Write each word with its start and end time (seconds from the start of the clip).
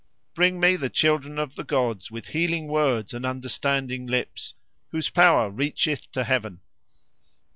Bring 0.33 0.59
me 0.59 0.77
the 0.77 0.89
children 0.89 1.37
of 1.37 1.53
the 1.53 1.63
gods 1.63 2.09
with 2.09 2.29
healing 2.29 2.65
words 2.67 3.13
and 3.13 3.23
understanding 3.23 4.07
lips, 4.07 4.55
whose 4.89 5.11
power 5.11 5.51
reacheth 5.51 6.11
to 6.13 6.23
heaven." 6.23 6.61